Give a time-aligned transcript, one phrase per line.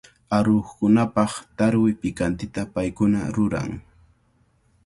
[0.37, 3.71] Aruqkunapaq tarwi pikantita paykuna ruran.